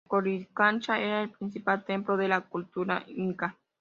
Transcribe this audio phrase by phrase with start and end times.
[0.03, 3.55] El Coricancha era el principal templo de la cultura inca.